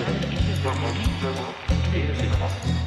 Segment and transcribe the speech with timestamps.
[0.00, 0.24] Thank
[2.68, 2.79] you.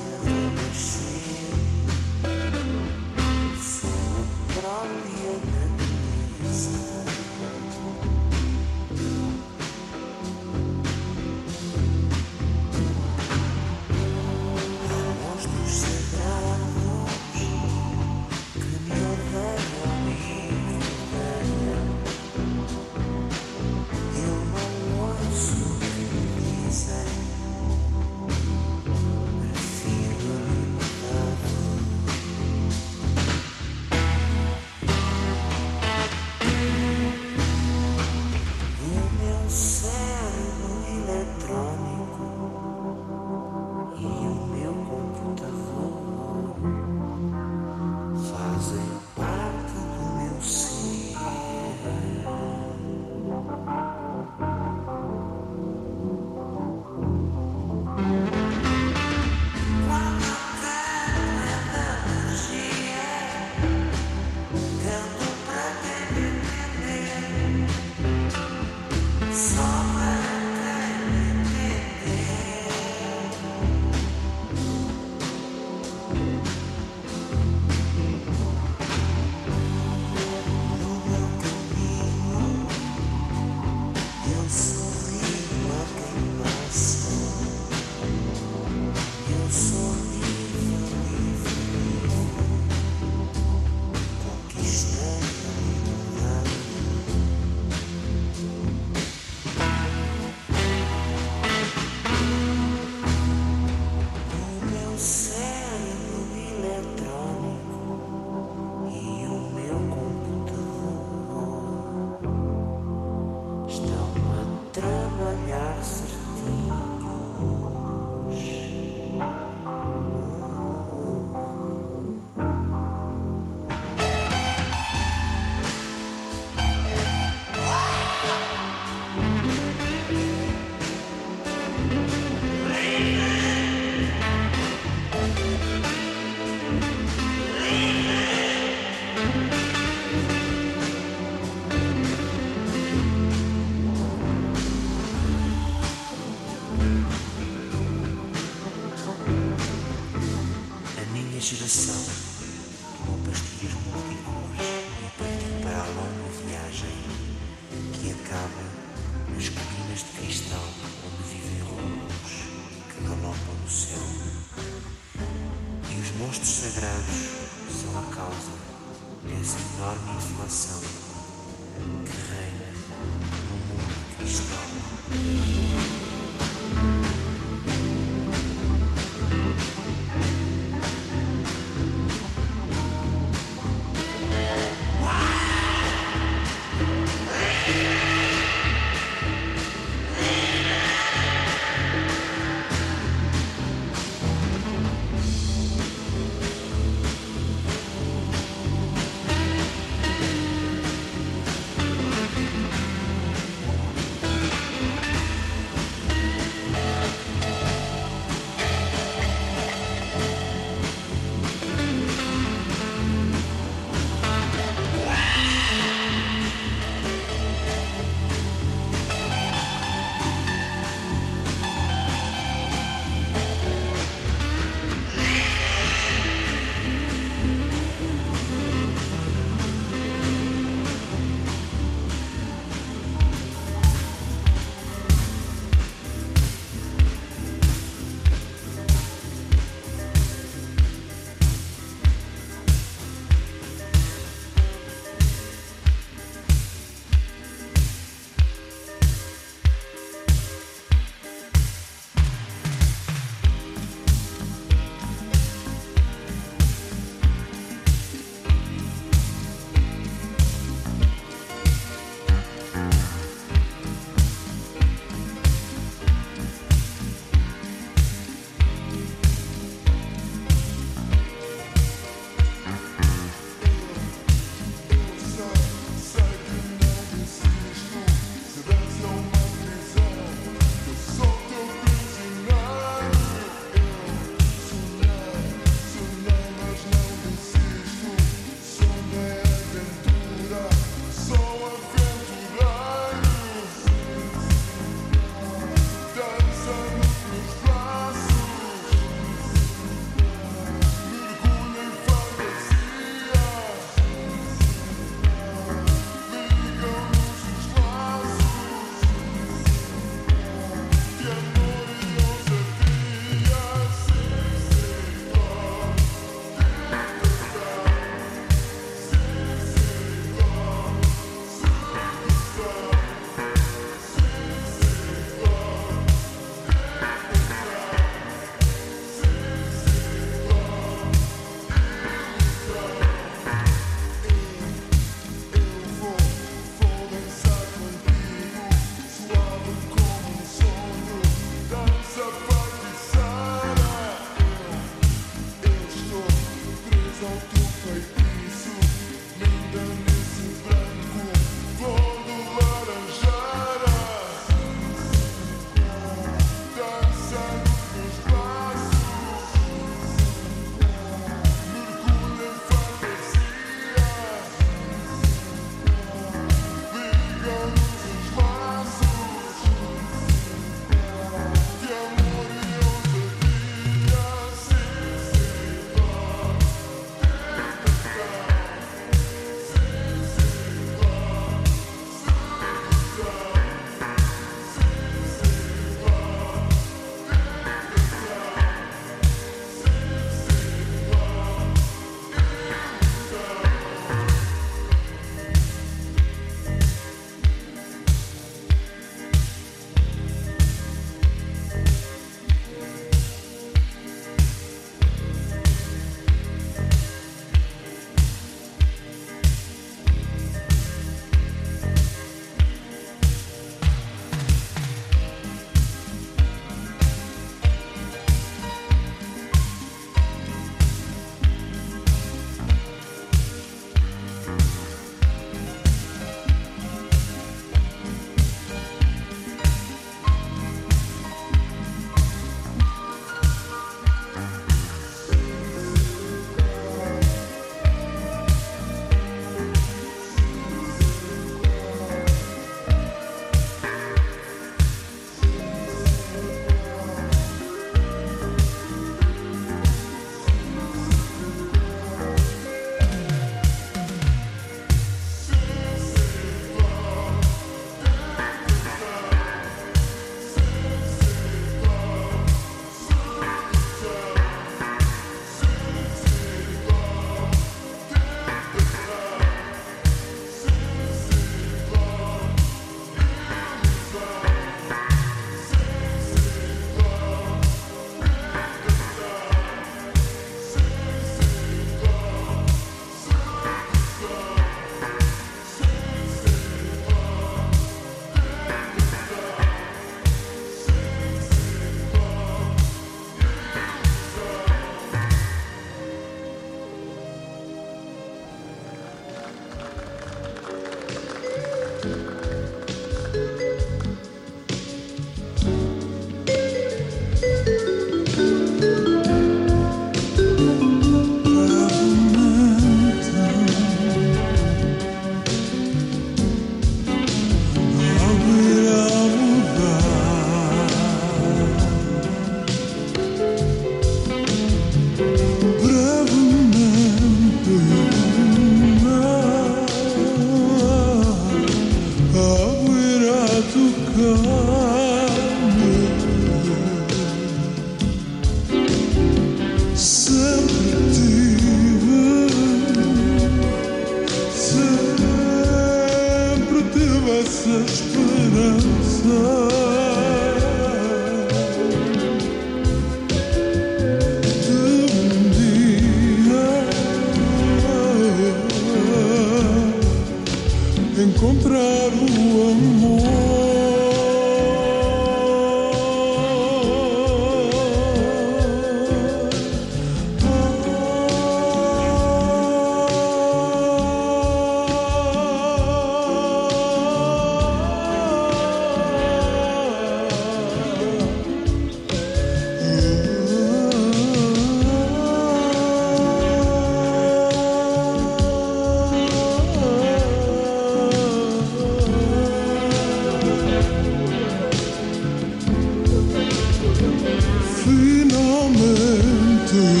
[599.71, 600.00] to you.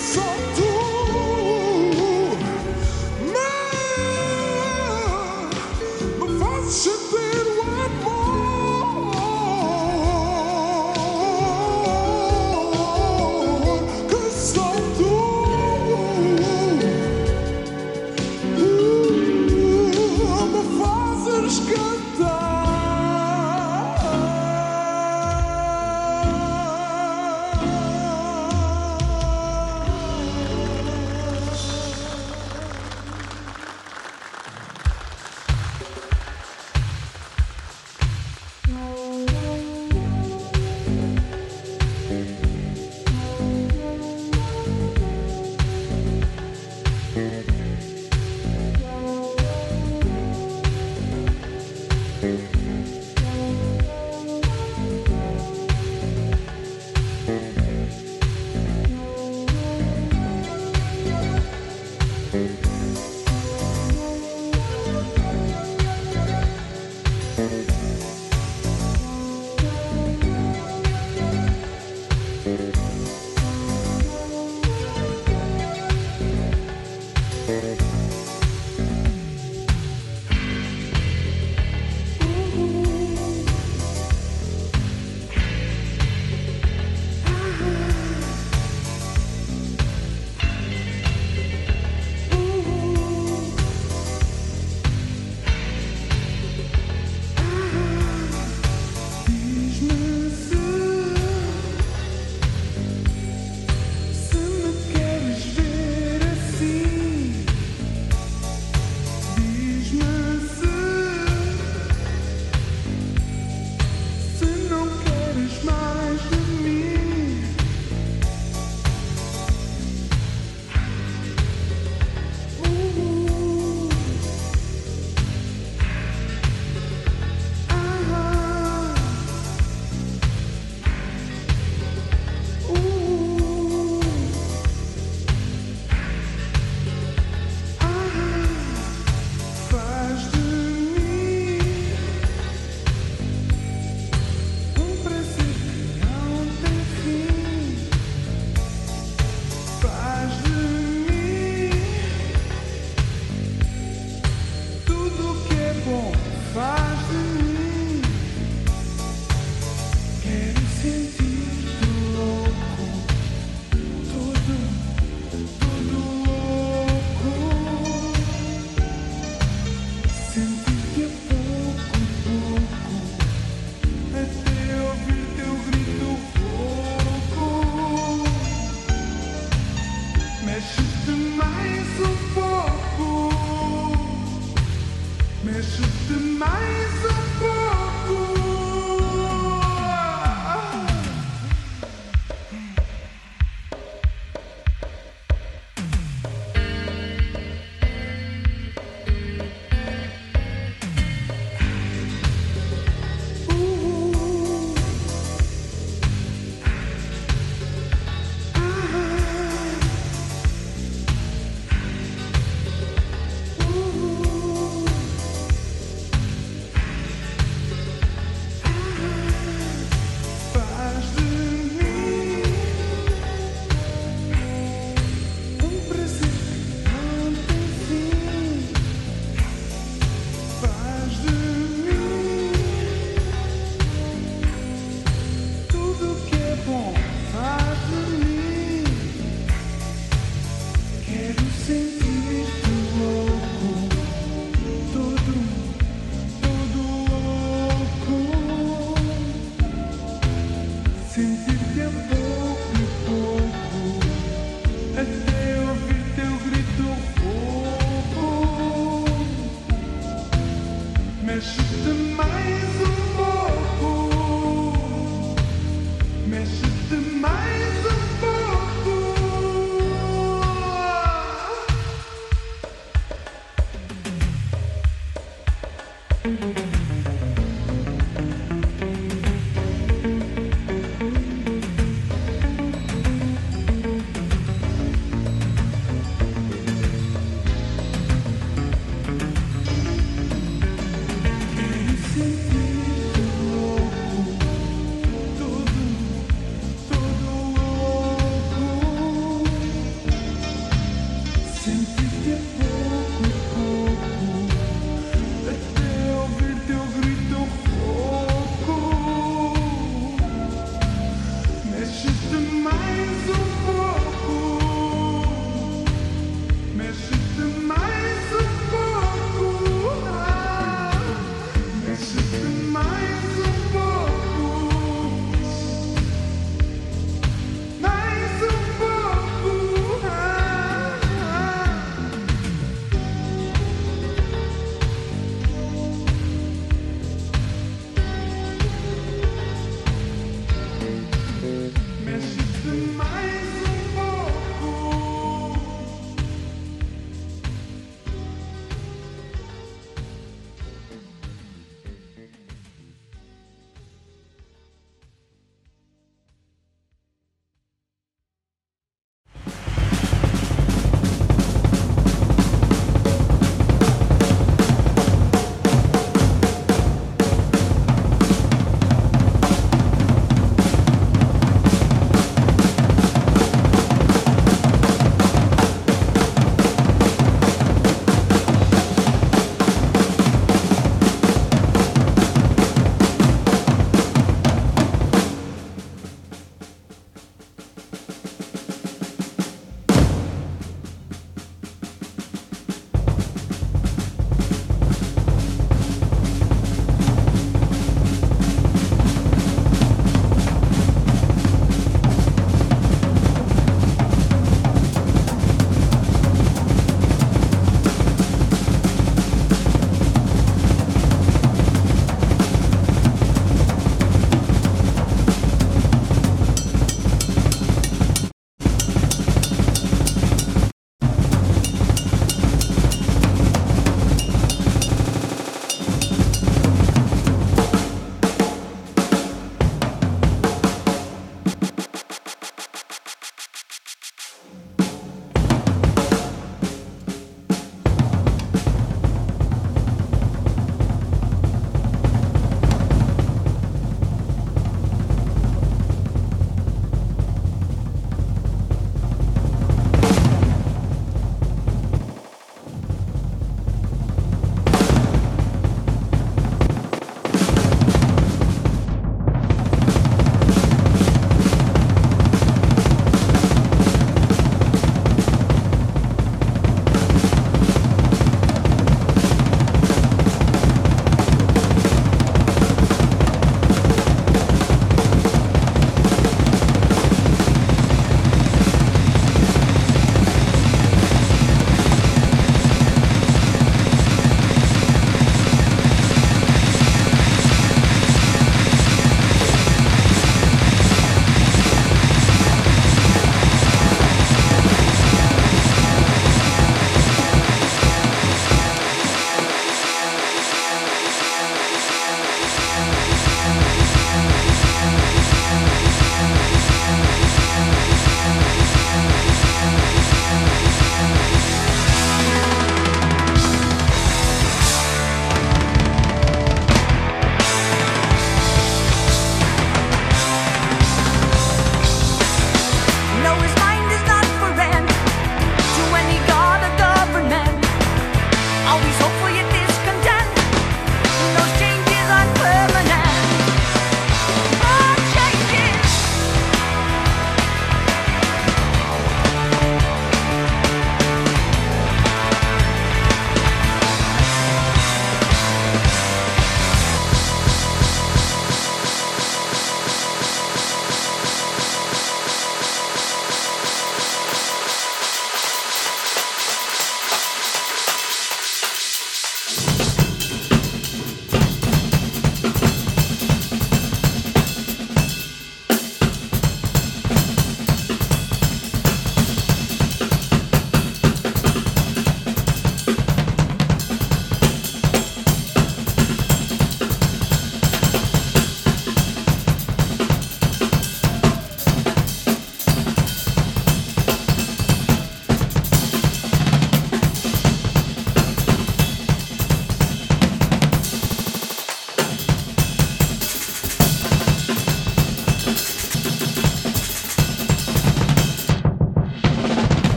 [0.00, 0.69] So